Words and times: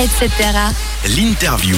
etc. 0.00 0.30
L'interview. 1.14 1.76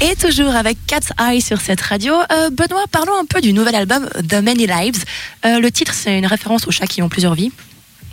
Et 0.00 0.16
toujours 0.16 0.54
avec 0.54 0.78
Cat's 0.86 1.10
Eye 1.20 1.42
sur 1.42 1.60
cette 1.60 1.82
radio. 1.82 2.14
Euh, 2.32 2.48
Benoît, 2.48 2.84
parlons 2.90 3.12
un 3.20 3.26
peu 3.26 3.42
du 3.42 3.52
nouvel 3.52 3.74
album 3.74 4.08
The 4.26 4.36
Many 4.42 4.66
Lives. 4.66 5.04
Euh, 5.44 5.60
le 5.60 5.70
titre, 5.70 5.92
c'est 5.92 6.16
une 6.16 6.24
référence 6.24 6.66
aux 6.66 6.70
chats 6.70 6.86
qui 6.86 7.02
ont 7.02 7.10
plusieurs 7.10 7.34
vies 7.34 7.52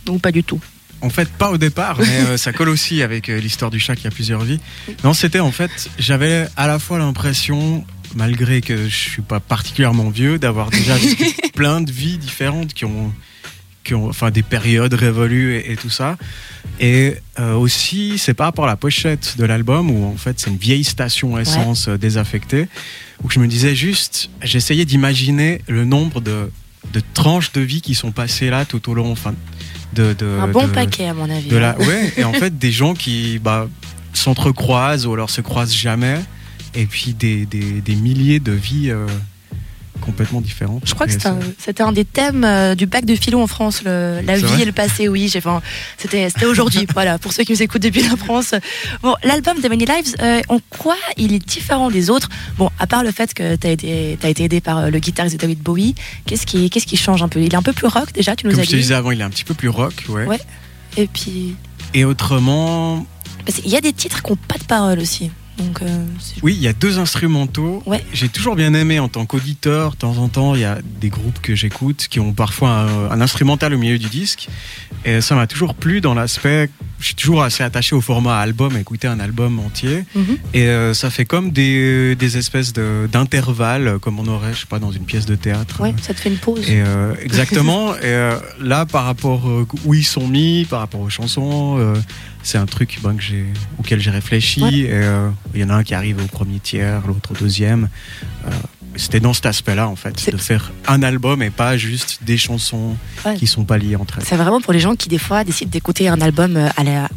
Ou 0.10 0.18
pas 0.18 0.34
du 0.34 0.44
tout 0.44 0.60
En 1.00 1.10
fait, 1.10 1.30
pas 1.30 1.52
au 1.52 1.58
départ, 1.58 2.00
mais 2.00 2.06
euh, 2.28 2.38
ça 2.38 2.52
colle 2.52 2.68
aussi 2.68 3.02
avec 3.02 3.30
euh, 3.30 3.40
l'histoire 3.40 3.72
du 3.72 3.80
chat 3.80 3.96
qui 3.96 4.08
a 4.08 4.12
plusieurs 4.12 4.42
vies. 4.42 4.60
Non, 5.06 5.14
c'était 5.14 5.40
en 5.40 5.54
fait, 5.54 5.90
j'avais 5.98 6.48
à 6.58 6.68
la 6.68 6.78
fois 6.78 6.98
l'impression, 6.98 7.86
malgré 8.16 8.60
que 8.60 8.90
je 8.90 8.96
suis 8.96 9.22
pas 9.22 9.40
particulièrement 9.40 10.10
vieux, 10.10 10.38
d'avoir 10.38 10.70
déjà 10.70 10.96
plein 11.56 11.80
de 11.80 11.92
vies 11.92 12.18
différentes 12.18 12.74
qui 12.74 12.84
ont, 12.84 13.14
qui 13.84 13.94
ont, 13.94 14.08
enfin, 14.10 14.32
des 14.32 14.44
périodes 14.44 14.94
révolues 14.94 15.56
et, 15.58 15.72
et 15.72 15.76
tout 15.78 15.90
ça. 15.90 16.18
Et 16.80 17.16
euh, 17.40 17.54
aussi, 17.56 18.18
c'est 18.18 18.34
par 18.34 18.46
rapport 18.48 18.66
à 18.66 18.68
la 18.68 18.76
pochette 18.76 19.36
de 19.38 19.46
l'album 19.46 19.92
où 19.92 20.06
en 20.06 20.16
fait 20.18 20.40
c'est 20.40 20.50
une 20.50 20.58
vieille 20.58 20.84
station 20.84 21.38
essence 21.38 21.88
euh, 21.88 21.98
désaffectée, 21.98 22.68
où 23.24 23.30
je 23.30 23.40
me 23.40 23.48
disais 23.48 23.76
juste, 23.76 24.30
j'essayais 24.42 24.86
d'imaginer 24.86 25.62
le 25.68 25.86
nombre 25.86 26.22
de, 26.22 26.50
de 26.94 27.02
tranches 27.14 27.52
de 27.52 27.62
vie 27.62 27.82
qui 27.82 27.96
sont 27.96 28.12
passées 28.12 28.50
là 28.50 28.66
tout 28.66 28.90
au 28.90 28.94
long, 28.94 29.12
enfin, 29.12 29.36
de, 29.94 30.14
de 30.14 30.26
Un 30.40 30.48
bon 30.48 30.66
de- 30.68 30.72
paquet, 30.72 31.08
à 31.08 31.14
mon 31.14 31.30
avis. 31.30 31.48
de 31.50 31.58
la, 31.58 31.72
hein. 31.72 31.76
ouais, 31.86 32.14
et 32.18 32.24
en 32.24 32.34
fait, 32.42 32.58
des 32.58 32.72
gens 32.72 32.94
qui 32.96 33.40
bah, 33.40 33.68
s'entrecroisent 34.14 35.06
ou 35.06 35.14
alors 35.14 35.30
se 35.30 35.42
croisent 35.42 35.76
jamais, 35.76 36.20
et 36.74 36.86
puis 36.86 37.14
des, 37.14 37.46
des, 37.46 37.82
des 37.82 37.96
milliers 37.96 38.40
de 38.40 38.52
vies 38.52 38.90
euh, 38.90 39.06
complètement 40.04 40.42
différentes. 40.42 40.84
Je 40.86 40.94
crois 40.94 41.06
que 41.08 41.14
c'était 41.14 41.28
un, 41.28 41.40
ça- 41.42 41.48
c'était 41.58 41.84
un 41.84 41.92
des 41.92 42.06
thèmes 42.06 42.44
euh, 42.44 42.76
du 42.76 42.86
bac 42.86 43.06
de 43.06 43.16
philo 43.16 43.42
en 43.42 43.48
France, 43.48 43.82
le- 43.84 44.20
la 44.26 44.38
vie 44.38 44.62
et 44.62 44.66
le 44.66 44.72
passé. 44.72 45.08
Oui, 45.08 45.32
enfin, 45.36 45.62
c'était, 45.98 46.28
aujourd'hui. 46.46 46.86
voilà, 46.94 47.18
pour 47.18 47.34
ceux 47.34 47.44
qui 47.44 47.52
nous 47.54 47.62
écoutent 47.64 47.82
depuis 47.84 48.02
la 48.08 48.16
France. 48.16 48.54
Bon, 49.02 49.16
l'album 49.24 49.58
The 49.62 49.70
Many 49.70 49.86
Lives, 49.86 50.16
euh, 50.22 50.42
en 50.50 50.60
quoi 50.70 50.96
il 51.18 51.34
est 51.34 51.46
différent 51.46 51.90
des 51.90 52.10
autres? 52.10 52.30
Bon, 52.58 52.70
à 52.80 52.88
part 52.88 53.04
le 53.04 53.12
fait 53.12 53.34
que 53.34 53.56
tu 53.56 53.68
as 53.68 53.72
été, 53.72 54.18
t'as 54.20 54.30
été 54.30 54.44
aidé 54.44 54.62
par 54.62 54.78
euh, 54.80 54.90
le 54.90 55.00
guitariste 55.00 55.36
de 55.36 55.42
David 55.42 55.60
Bowie, 55.60 55.96
qu'est-ce 56.26 56.46
qui, 56.46 56.70
qu'est-ce 56.70 56.86
qui 56.88 56.98
change 56.98 57.22
un 57.24 57.28
peu? 57.30 57.40
Il 57.42 57.54
est 57.54 57.56
un 57.56 57.62
peu 57.64 57.74
plus 57.74 57.88
rock 57.88 58.12
déjà, 58.14 58.36
tu 58.36 58.46
nous 58.46 58.52
Comme 58.52 58.60
as 58.62 58.64
je 58.64 58.70
te 58.70 58.76
dit. 58.76 58.82
disais 58.82 58.94
avant, 58.96 59.12
il 59.12 59.20
est 59.22 59.24
un 59.24 59.30
petit 59.30 59.44
peu 59.46 59.54
plus 59.54 59.70
rock, 59.70 60.06
ouais. 60.10 60.26
Ouais. 60.26 60.40
Et 60.98 61.08
puis, 61.08 61.56
Et 61.94 62.06
autrement, 62.06 63.06
qu'il 63.46 63.68
y 63.70 63.76
a 63.76 63.82
des 63.82 63.94
titres 63.94 64.22
qui 64.22 64.32
n'ont 64.32 64.38
pas 64.48 64.58
de 64.58 64.64
paroles 64.66 65.00
aussi. 65.00 65.32
Donc, 65.58 65.82
euh, 65.82 66.06
oui, 66.42 66.54
il 66.56 66.62
y 66.62 66.68
a 66.68 66.74
deux 66.74 67.00
instrumentaux. 67.00 67.84
Ouais. 67.86 68.04
J'ai 68.12 68.30
toujours 68.30 68.56
bien 68.56 68.74
aimé 68.74 69.00
en 69.00 69.08
tant 69.08 69.26
qu'auditeur. 69.26 69.92
De 69.92 69.98
temps 69.98 70.18
en 70.18 70.28
temps, 70.28 70.56
il 70.56 70.62
y 70.62 70.66
a 70.66 70.80
des 70.84 71.10
groupes 71.10 71.40
que 71.42 71.56
j'écoute 71.56 72.08
qui 72.10 72.20
ont 72.20 72.34
parfois 72.34 72.70
un, 72.70 73.12
un 73.12 73.22
instrumental 73.22 73.74
au 73.74 73.78
milieu 73.78 74.00
du 74.00 74.08
disque. 74.08 74.50
Et 75.06 75.22
ça 75.22 75.36
m'a 75.36 75.48
toujours 75.48 75.76
plu 75.76 76.02
dans 76.02 76.14
l'aspect. 76.14 76.70
Je 77.04 77.08
suis 77.08 77.16
toujours 77.16 77.44
assez 77.44 77.64
attaché 77.64 77.98
au 77.98 78.00
format 78.00 78.40
album, 78.40 78.78
écouter 78.78 79.10
un 79.10 79.20
album 79.20 79.60
entier. 79.60 80.06
Mhm. 80.16 80.38
Et 80.54 80.68
euh, 80.68 80.94
ça 80.94 81.10
fait 81.10 81.26
comme 81.26 81.52
des, 81.52 82.16
des 82.16 82.38
espèces 82.38 82.72
d'intervalles, 82.72 84.00
comme 84.00 84.22
on 84.22 84.28
aurait, 84.28 84.54
je 84.54 84.62
sais 84.62 84.68
pas, 84.68 84.80
dans 84.80 84.94
une 84.94 85.04
pièce 85.04 85.26
de 85.26 85.36
théâtre. 85.36 85.82
ouais, 85.82 85.94
ça 86.02 86.14
te 86.14 86.22
fait 86.22 86.30
une 86.30 86.38
pause. 86.38 86.70
Et 86.70 86.82
euh, 86.82 87.14
exactement. 87.22 87.94
et 87.98 88.04
euh, 88.04 88.40
là, 88.62 88.86
par 88.86 89.04
rapport 89.04 89.46
où 89.84 89.94
ils 89.94 90.06
sont 90.06 90.30
mis, 90.30 90.64
par 90.64 90.80
rapport 90.80 91.02
aux 91.02 91.10
chansons, 91.10 91.94
c'est 92.42 92.58
un 92.58 92.66
truc 92.66 93.00
ben, 93.04 93.18
que 93.18 93.24
auquel 93.78 94.00
j'ai 94.00 94.12
réfléchi. 94.12 94.64
Ouais. 94.64 94.90
Il 95.54 95.60
y 95.60 95.64
en 95.66 95.72
a 95.72 95.74
un 95.74 95.84
qui 95.84 95.96
arrive 95.96 96.24
au 96.24 96.28
premier 96.28 96.60
tiers, 96.60 97.06
l'autre 97.06 97.34
au 97.34 97.36
deuxième. 97.36 97.90
C'était 98.96 99.20
dans 99.20 99.34
cet 99.34 99.46
aspect-là, 99.48 99.88
en 99.88 99.96
fait, 99.96 100.30
de 100.32 100.38
faire 100.38 100.72
un 100.88 101.02
album 101.04 101.42
et 101.42 101.50
pas 101.50 101.78
juste 101.78 102.20
des 102.24 102.38
chansons 102.38 102.96
Ouais. 103.26 103.36
qui 103.36 103.48
sont 103.48 103.64
pas 103.64 103.78
liées 103.78 103.96
entre 103.96 104.18
elles. 104.20 104.26
C'est 104.26 104.36
vraiment 104.36 104.60
pour 104.62 104.74
les 104.74 104.80
gens 104.80 104.96
qui, 104.96 105.08
des 105.10 105.18
fois, 105.18 105.44
décident 105.44 105.72
d'écouter 105.72 106.10
un 106.10 106.20
album 106.22 106.58
euh, 106.58 106.68
à 106.78 106.84
la, 106.84 107.10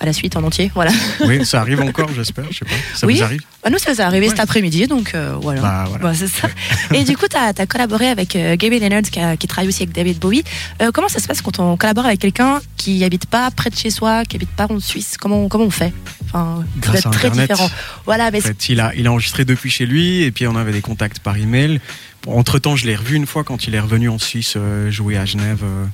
à, 0.00 0.12
suite 0.12 0.36
en 0.36 0.42
entier. 0.42 0.70
Voilà. 0.74 0.90
oui, 1.26 1.44
ça 1.46 1.60
arrive 1.60 1.80
encore, 1.80 2.10
j'espère. 2.14 2.44
Je 2.50 2.58
sais 2.58 2.64
pas. 2.64 2.70
Ça 2.94 3.06
Oui. 3.06 3.16
vous 3.16 3.22
arrive? 3.22 3.40
Bah, 3.62 3.70
nous, 3.70 3.78
ça 3.78 3.92
nous 3.92 4.00
est 4.00 4.04
arrivé 4.04 4.26
Ouais. 4.26 4.30
cet 4.30 4.40
après-midi, 4.40 4.86
donc 4.86 5.12
euh, 5.14 5.36
voilà. 5.40 5.60
Bah, 5.60 5.84
voilà. 5.88 6.02
Bah, 6.04 6.12
c'est 6.14 6.26
ça. 6.28 6.48
Et 6.92 7.04
du 7.04 7.16
coup, 7.16 7.26
tu 7.30 7.36
as, 7.36 7.52
collaboré 7.66 8.08
avec 8.08 8.34
euh, 8.36 8.56
Gary 8.56 8.80
Leonard, 8.80 9.02
qui, 9.02 9.20
a- 9.20 9.36
qui 9.36 9.46
travaille 9.46 9.68
aussi 9.68 9.82
avec 9.84 9.94
David 9.94 10.18
Bowie. 10.18 10.42
Euh, 10.82 10.90
comment 10.92 11.08
ça 11.08 11.20
se 11.20 11.26
passe 11.28 11.40
quand 11.42 11.58
on 11.60 11.76
collabore 11.76 12.06
avec 12.06 12.20
quelqu'un 12.20 12.60
qui 12.76 13.04
habite 13.04 13.26
pas 13.26 13.50
près 13.50 13.70
de 13.70 13.76
chez 13.76 13.90
soi, 13.90 14.24
qui 14.24 14.36
habite 14.36 14.50
pas 14.50 14.66
en 14.68 14.80
Suisse? 14.80 15.16
Comment, 15.18 15.48
comment 15.48 15.64
on 15.64 15.70
fait? 15.70 15.92
Enfin, 16.26 16.64
Grâce 16.80 17.06
à 17.06 17.10
très 17.10 17.28
Internet. 17.28 17.50
différent. 17.50 17.70
Voilà, 18.04 18.30
mais 18.30 18.38
En 18.38 18.42
fait, 18.42 18.68
il 18.68 18.80
a, 18.80 18.92
il 18.96 19.06
a 19.06 19.12
enregistré 19.12 19.44
depuis 19.44 19.70
chez 19.70 19.86
lui 19.86 20.22
et 20.22 20.30
puis 20.32 20.46
on 20.46 20.56
avait 20.56 20.72
des 20.74 20.82
contacts 20.82 21.20
par 21.20 21.36
email. 21.38 21.80
Entre 22.26 22.58
temps, 22.58 22.76
je 22.76 22.86
l'ai 22.86 22.96
revu 22.96 23.16
une 23.16 23.26
fois 23.26 23.44
quand 23.44 23.66
il 23.66 23.74
est 23.74 23.80
revenu 23.80 24.08
en 24.10 24.18
Suisse 24.18 24.54
euh, 24.56 24.90
jouer 24.90 25.16
à 25.16 25.24
Genève. 25.24 25.62
euh, 25.62 25.86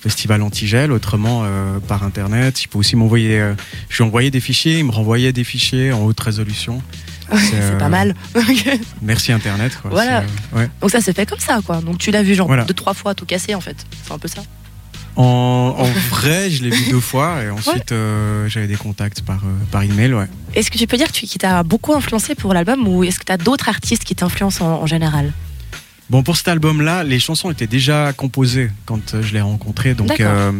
Festival 0.00 0.42
Antigel, 0.42 0.92
autrement 0.92 1.42
euh, 1.44 1.80
par 1.80 2.04
internet. 2.04 2.62
Il 2.62 2.68
peut 2.68 2.78
aussi 2.78 2.94
m'envoyer. 2.94 3.40
euh, 3.40 3.54
je 3.88 3.96
lui 3.96 4.04
envoyais 4.04 4.30
des 4.30 4.38
fichiers, 4.38 4.78
il 4.78 4.84
me 4.84 4.92
renvoyait 4.92 5.32
des 5.32 5.42
fichiers 5.42 5.90
en 5.90 6.04
haute 6.04 6.20
résolution. 6.20 6.80
c'est 7.32 7.54
euh, 7.54 7.78
pas 7.78 7.88
mal. 7.88 8.14
Merci 9.02 9.32
internet. 9.32 9.76
Quoi. 9.82 9.90
Voilà. 9.90 10.22
C'est, 10.52 10.56
ouais. 10.56 10.70
donc 10.80 10.90
ça 10.92 11.00
s'est 11.00 11.12
fait 11.12 11.26
comme 11.26 11.40
ça, 11.40 11.58
quoi. 11.66 11.80
Donc 11.80 11.98
tu 11.98 12.12
l'as 12.12 12.22
vu 12.22 12.36
genre 12.36 12.46
Voilà. 12.46 12.62
deux, 12.64 12.74
trois 12.74 12.94
fois 12.94 13.16
tout 13.16 13.26
cassé, 13.26 13.56
en 13.56 13.60
fait. 13.60 13.76
C'est 14.04 14.12
un 14.12 14.18
peu 14.18 14.28
ça. 14.28 14.42
En, 15.18 15.74
en 15.76 15.84
vrai, 16.10 16.48
je 16.50 16.62
l'ai 16.62 16.70
vu 16.70 16.90
deux 16.90 17.00
fois 17.00 17.42
et 17.42 17.50
ensuite 17.50 17.90
euh, 17.92 18.48
j'avais 18.48 18.68
des 18.68 18.76
contacts 18.76 19.20
par, 19.22 19.38
euh, 19.44 19.48
par 19.72 19.82
email. 19.82 20.14
Ouais. 20.14 20.26
Est-ce 20.54 20.70
que 20.70 20.78
tu 20.78 20.86
peux 20.86 20.96
dire 20.96 21.08
que 21.08 21.12
tu, 21.12 21.26
qui 21.26 21.38
t'a 21.38 21.62
beaucoup 21.64 21.92
influencé 21.92 22.34
pour 22.36 22.54
l'album 22.54 22.86
ou 22.86 23.02
est-ce 23.04 23.18
que 23.18 23.24
tu 23.24 23.32
as 23.32 23.36
d'autres 23.36 23.68
artistes 23.68 24.04
qui 24.04 24.14
t'influencent 24.14 24.64
en, 24.64 24.82
en 24.82 24.86
général? 24.86 25.32
Bon, 26.08 26.22
pour 26.22 26.36
cet 26.38 26.48
album-là, 26.48 27.02
les 27.04 27.18
chansons 27.18 27.50
étaient 27.50 27.66
déjà 27.66 28.12
composées 28.14 28.70
quand 28.86 29.12
euh, 29.14 29.22
je 29.22 29.34
l'ai 29.34 29.40
rencontré, 29.42 29.92
donc 29.94 30.18
euh, 30.20 30.52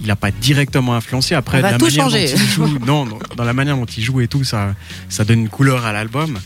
il 0.00 0.06
n'a 0.06 0.16
pas 0.16 0.30
directement 0.32 0.94
influencé. 0.94 1.34
Après, 1.36 1.60
la 1.62 1.74
tout 1.74 1.84
manière 1.84 2.04
changer. 2.04 2.26
dont 2.26 2.32
il 2.40 2.48
joue, 2.48 2.78
non, 2.84 3.04
dans- 3.04 3.18
dans 3.36 3.44
la 3.44 3.52
manière 3.52 3.76
dont 3.76 3.84
il 3.84 4.02
joue 4.02 4.20
et 4.22 4.26
tout, 4.28 4.42
ça, 4.42 4.74
ça 5.08 5.24
donne 5.24 5.40
une 5.42 5.48
couleur 5.48 5.84
à 5.86 5.92
l'album. 5.92 6.38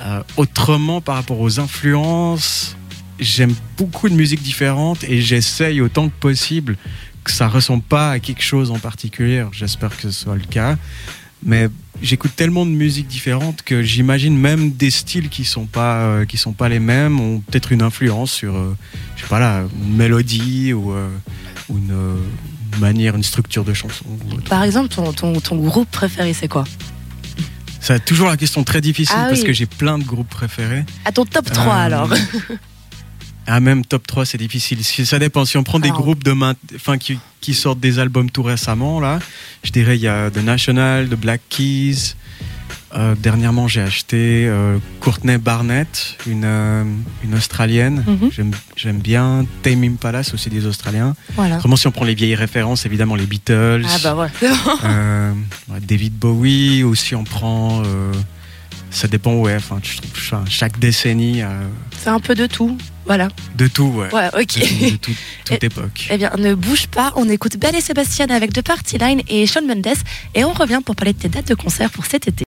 Euh, 0.00 0.22
autrement, 0.36 1.00
par 1.00 1.14
rapport 1.14 1.40
aux 1.40 1.58
influences, 1.60 2.76
j'aime 3.18 3.54
beaucoup 3.78 4.08
de 4.10 4.14
musiques 4.14 4.42
différentes 4.42 5.04
et 5.04 5.22
j'essaye 5.22 5.80
autant 5.80 6.08
que 6.08 6.14
possible 6.20 6.76
que 7.24 7.30
ça 7.30 7.48
ressemble 7.48 7.82
pas 7.82 8.10
à 8.12 8.18
quelque 8.18 8.42
chose 8.42 8.70
en 8.70 8.78
particulier. 8.78 9.44
J'espère 9.52 9.94
que 9.96 10.02
ce 10.02 10.10
soit 10.10 10.34
le 10.36 10.42
cas. 10.44 10.76
Mais 11.44 11.68
j'écoute 12.00 12.32
tellement 12.36 12.64
de 12.64 12.70
musiques 12.70 13.08
différentes 13.08 13.62
que 13.62 13.82
j'imagine 13.82 14.36
même 14.38 14.70
des 14.72 14.90
styles 14.90 15.28
qui 15.28 15.44
sont 15.44 15.66
pas 15.66 16.02
euh, 16.02 16.24
qui 16.24 16.36
sont 16.36 16.52
pas 16.52 16.68
les 16.68 16.78
mêmes 16.78 17.18
ont 17.20 17.40
peut-être 17.40 17.72
une 17.72 17.82
influence 17.82 18.30
sur 18.30 18.54
euh, 18.56 18.76
je 19.16 19.22
sais 19.22 19.28
pas 19.28 19.40
là 19.40 19.64
une 19.84 19.96
mélodie 19.96 20.72
ou, 20.72 20.92
euh, 20.92 21.08
ou 21.68 21.78
une, 21.78 21.90
une 22.74 22.80
manière 22.80 23.16
une 23.16 23.24
structure 23.24 23.64
de 23.64 23.74
chanson. 23.74 24.04
Par 24.48 24.62
exemple, 24.62 24.88
ton, 24.94 25.12
ton, 25.12 25.40
ton 25.40 25.56
groupe 25.56 25.90
préféré, 25.90 26.32
c'est 26.32 26.48
quoi? 26.48 26.64
C'est 27.80 28.04
toujours 28.04 28.28
la 28.28 28.36
question 28.36 28.62
très 28.62 28.80
difficile 28.80 29.16
Ah 29.18 29.26
parce 29.28 29.40
oui. 29.40 29.46
que 29.46 29.52
j'ai 29.52 29.66
plein 29.66 29.98
de 29.98 30.04
groupes 30.04 30.28
préférés. 30.28 30.84
À 31.04 31.10
ton 31.10 31.24
top 31.24 31.50
3 31.50 31.64
Euh, 31.74 31.78
alors 31.78 32.08
Ah, 33.46 33.60
même 33.60 33.84
top 33.84 34.06
3, 34.06 34.24
c'est 34.24 34.38
difficile. 34.38 34.84
Si- 34.84 35.04
Ça 35.06 35.18
dépend. 35.18 35.44
Si 35.44 35.56
on 35.56 35.64
prend 35.64 35.80
des 35.80 35.88
Ah. 35.90 35.92
groupes 35.96 36.22
de 36.24 36.32
main, 36.32 36.54
qui, 37.00 37.18
qui 37.40 37.54
sortent 37.54 37.80
des 37.80 37.98
albums 37.98 38.30
tout 38.30 38.42
récemment, 38.42 39.00
là, 39.00 39.18
je 39.64 39.70
dirais 39.72 39.96
il 39.96 40.02
y 40.02 40.08
a 40.08 40.30
The 40.30 40.38
National, 40.44 41.08
The 41.08 41.14
Black 41.16 41.40
Keys. 41.48 42.14
Euh, 42.94 43.14
dernièrement, 43.18 43.68
j'ai 43.68 43.80
acheté 43.80 44.44
euh, 44.46 44.76
Courtney 45.00 45.38
Barnett, 45.38 46.18
une, 46.26 46.44
euh, 46.44 46.84
une 47.24 47.34
Australienne. 47.34 48.04
Mhm. 48.06 48.30
J'aime- 48.30 48.50
J'aime 48.76 48.98
bien 48.98 49.46
Tame 49.62 49.82
Impala, 49.84 50.22
c'est 50.22 50.34
aussi 50.34 50.50
des 50.50 50.66
Australiens. 50.66 51.16
Voilà. 51.34 51.56
Vraiment, 51.58 51.76
si 51.76 51.86
on 51.86 51.90
prend 51.90 52.04
les 52.04 52.14
vieilles 52.14 52.34
références, 52.34 52.84
évidemment 52.84 53.14
les 53.16 53.24
Beatles, 53.26 53.84
Ah 53.88 53.96
bah 54.02 54.14
ouais, 54.14 54.28
David 55.80 56.14
Bowie, 56.18 56.84
ou 56.84 56.94
si 56.94 57.14
on 57.14 57.24
prend... 57.24 57.82
ça 58.92 59.08
dépend, 59.08 59.34
ouais, 59.34 59.56
enfin, 59.56 59.80
chaque 60.48 60.78
décennie, 60.78 61.42
euh, 61.42 61.48
C'est 61.98 62.10
un 62.10 62.20
peu 62.20 62.34
de 62.34 62.46
tout. 62.46 62.76
Voilà. 63.04 63.28
de 63.56 63.66
tout, 63.66 63.86
ouais. 63.88 64.14
Ouais, 64.14 64.28
ok. 64.32 64.58
De 64.60 64.64
tout- 64.64 64.90
de 64.92 64.96
tout- 64.96 65.12
toute 65.44 65.62
Et- 65.64 65.66
époque. 65.66 66.06
Eh 66.10 66.16
bien, 66.18 66.30
ne 66.38 66.54
bouge 66.54 66.86
pas. 66.86 67.12
On 67.16 67.28
écoute 67.28 67.56
Belle 67.56 67.74
et 67.74 67.80
Sébastien 67.80 68.26
avec 68.30 68.52
The 68.52 68.62
Party 68.62 68.96
Line 68.98 69.22
et 69.28 69.44
Sean 69.48 69.62
Mendes. 69.66 69.86
Et 70.36 70.44
on 70.44 70.52
revient 70.52 70.78
pour 70.86 70.94
parler 70.94 71.12
de 71.12 71.18
tes 71.18 71.28
dates 71.28 71.48
de 71.48 71.54
concert 71.54 71.90
pour 71.90 72.06
cet 72.06 72.28
été. 72.28 72.32